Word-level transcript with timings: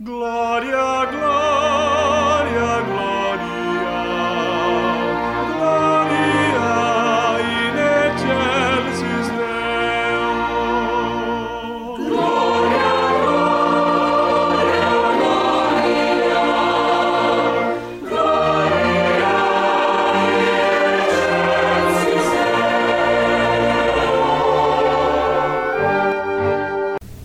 Glória, 0.00 1.06
glória, 1.06 1.27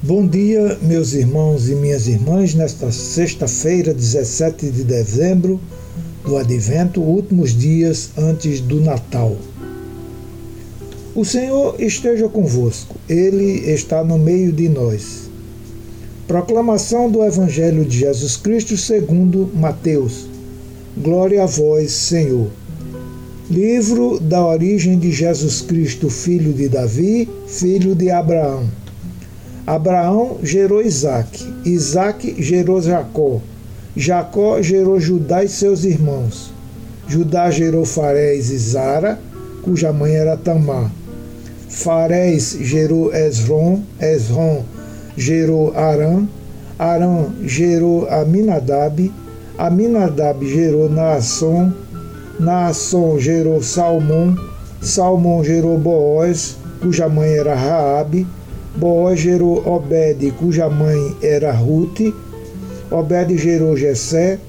Bom 0.05 0.27
dia, 0.27 0.77
meus 0.81 1.13
irmãos 1.13 1.69
e 1.69 1.75
minhas 1.75 2.09
irmãs, 2.09 2.53
nesta 2.53 2.91
sexta-feira, 2.91 3.93
17 3.93 4.69
de 4.69 4.83
dezembro 4.83 5.61
do 6.25 6.35
Advento, 6.35 6.99
últimos 6.99 7.57
dias 7.57 8.09
antes 8.17 8.59
do 8.59 8.81
Natal. 8.81 9.37
O 11.15 11.23
Senhor 11.23 11.81
esteja 11.81 12.27
convosco, 12.27 12.97
Ele 13.07 13.71
está 13.71 14.03
no 14.03 14.19
meio 14.19 14.51
de 14.51 14.67
nós. 14.67 15.29
Proclamação 16.27 17.09
do 17.09 17.23
Evangelho 17.23 17.85
de 17.85 17.99
Jesus 17.99 18.35
Cristo 18.35 18.75
segundo 18.75 19.49
Mateus. 19.55 20.25
Glória 20.97 21.43
a 21.43 21.45
vós, 21.45 21.93
Senhor. 21.93 22.49
Livro 23.49 24.19
da 24.19 24.45
origem 24.45 24.99
de 24.99 25.13
Jesus 25.13 25.61
Cristo, 25.61 26.09
filho 26.09 26.51
de 26.51 26.67
Davi, 26.67 27.29
filho 27.47 27.95
de 27.95 28.09
Abraão. 28.09 28.82
Abraão 29.65 30.39
gerou 30.43 30.81
Isaac, 30.81 31.45
Isaac 31.63 32.35
gerou 32.37 32.81
Jacó, 32.81 33.39
Jacó 33.95 34.61
gerou 34.61 34.99
Judá 34.99 35.41
e 35.41 35.47
seus 35.47 35.85
irmãos. 35.85 36.51
Judá 37.07 37.49
gerou 37.49 37.85
Farés 37.85 38.49
e 38.49 38.57
Zara, 38.57 39.17
cuja 39.61 39.93
mãe 39.93 40.15
era 40.15 40.35
Tamar. 40.35 40.91
Farés 41.69 42.57
gerou 42.59 43.13
Esron, 43.13 43.81
Esron 44.01 44.63
gerou 45.15 45.73
Arã, 45.77 46.27
Arã 46.77 47.27
gerou 47.43 48.05
Aminadab, 48.09 49.11
Aminadab 49.57 50.45
gerou 50.45 50.89
Naasson, 50.89 51.71
Naasson 52.37 53.17
gerou 53.17 53.63
Salmão, 53.63 54.35
Salmão 54.81 55.41
gerou 55.41 55.77
Boaz, 55.77 56.57
cuja 56.81 57.07
mãe 57.07 57.37
era 57.37 57.55
Raabe, 57.55 58.27
Boaz 58.75 59.19
gerou 59.19 59.61
Obed, 59.67 60.31
cuja 60.39 60.67
mãe 60.67 61.15
era 61.21 61.51
Ruth. 61.51 62.13
Obed 62.89 63.37
gerou 63.37 63.77
Jessé. 63.77 64.39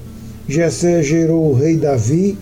Jessé 0.47 1.03
gerou 1.03 1.51
o 1.51 1.53
rei 1.53 1.77
Davi. 1.77 2.37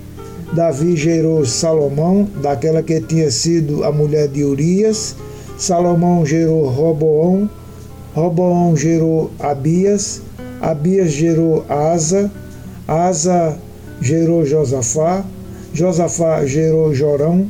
Davi 0.54 0.96
gerou 0.96 1.46
Salomão, 1.46 2.28
daquela 2.42 2.82
que 2.82 3.02
tinha 3.02 3.30
sido 3.30 3.84
a 3.84 3.92
mulher 3.92 4.28
de 4.30 4.44
Urias. 4.44 5.16
Salomão 5.58 6.26
gerou 6.26 6.68
Roboão. 6.70 7.50
Roboão 8.14 8.78
gerou 8.78 9.32
Abias. 9.40 10.22
Abias 10.62 11.12
gerou 11.12 11.66
Asa. 11.68 12.32
Asa 12.88 13.58
gerou 14.00 14.46
Josafá. 14.46 15.26
Josafá 15.74 16.46
gerou 16.46 16.94
Jorão. 16.94 17.46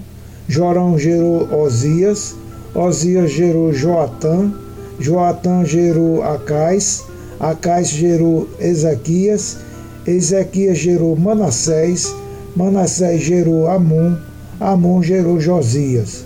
Jorão 0.48 0.98
gerou 0.98 1.48
Osias. 1.54 2.36
Osias 2.76 3.32
gerou 3.32 3.72
Joatã, 3.72 4.52
Joatã 5.00 5.64
gerou 5.64 6.24
Acais, 6.24 7.04
Acais 7.40 7.90
gerou 7.90 8.48
Ezequias, 8.60 9.58
Ezequias 10.08 10.80
gerou 10.80 11.16
Manassés, 11.16 12.16
Manassés 12.56 13.22
gerou 13.22 13.68
Amon, 13.68 14.16
Amon 14.60 15.04
gerou 15.04 15.40
Josias. 15.40 16.26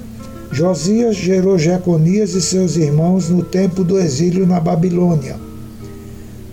Josias 0.50 1.18
gerou 1.18 1.60
Jeconias 1.60 2.34
e 2.34 2.42
seus 2.42 2.78
irmãos 2.78 3.30
no 3.30 3.44
tempo 3.44 3.84
do 3.84 4.00
exílio 4.00 4.48
na 4.48 4.62
Babilônia. 4.62 5.36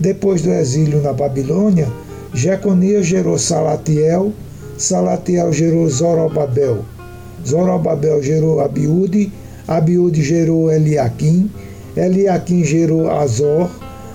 Depois 0.00 0.42
do 0.42 0.50
exílio 0.50 1.00
na 1.00 1.12
Babilônia, 1.12 1.86
Jeconias 2.32 3.06
gerou 3.06 3.38
Salatiel, 3.38 4.32
Salatiel 4.76 5.52
gerou 5.52 5.88
Zorobabel, 5.88 6.84
Zorobabel 7.46 8.20
gerou 8.20 8.60
Abiúde, 8.60 9.32
Abiúde 9.66 10.22
gerou 10.22 10.70
Eliaquim, 10.70 11.50
Eliaquim 11.96 12.62
gerou 12.62 13.10
Azor, 13.10 13.70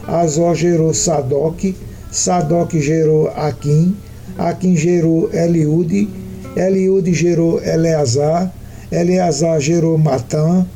Azor 0.07 0.53
gerou 0.53 0.93
Sadoc, 0.93 1.73
Sadoc 2.11 2.73
gerou 2.73 3.29
Aquim, 3.29 3.95
Aquim 4.37 4.75
gerou 4.75 5.27
Eliúde, 5.33 6.07
Eliúde 6.55 7.15
gerou 7.15 7.59
Eleazar, 7.63 8.53
Eleazar 8.91 9.59
gerou 9.59 9.97
Matã, 9.97 10.67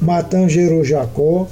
Matã 0.00 0.48
gerou 0.48 0.82
Jacó, 0.82 1.46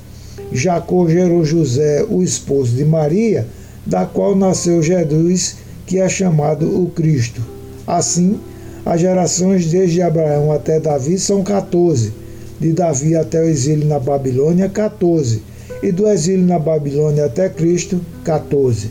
Jacó 0.50 1.06
gerou 1.06 1.44
José, 1.44 2.06
o 2.08 2.22
esposo 2.22 2.74
de 2.74 2.84
Maria, 2.86 3.46
da 3.84 4.06
qual 4.06 4.34
nasceu 4.34 4.82
Jesus, 4.82 5.56
que 5.86 5.98
é 5.98 6.08
chamado 6.08 6.82
o 6.82 6.88
Cristo. 6.88 7.42
Assim, 7.86 8.40
as 8.86 9.02
gerações 9.02 9.66
desde 9.70 10.00
Abraão 10.00 10.50
até 10.50 10.80
Davi 10.80 11.18
são 11.18 11.42
14 11.42 12.19
de 12.60 12.72
Davi 12.72 13.16
até 13.16 13.40
o 13.40 13.44
exílio 13.44 13.88
na 13.88 13.98
Babilônia, 13.98 14.68
14, 14.68 15.42
e 15.82 15.90
do 15.90 16.06
exílio 16.06 16.46
na 16.46 16.58
Babilônia 16.58 17.24
até 17.24 17.48
Cristo, 17.48 18.00
14. 18.24 18.90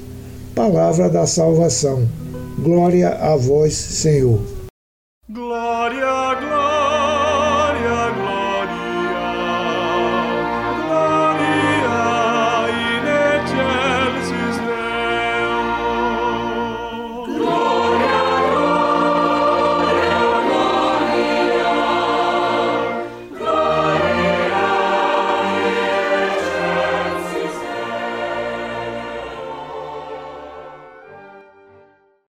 Palavra 0.56 1.08
da 1.08 1.28
salvação. 1.28 2.08
Glória 2.58 3.10
a 3.10 3.36
vós, 3.36 3.74
Senhor. 3.74 4.42
Glória, 5.30 6.00
glória. 6.00 6.49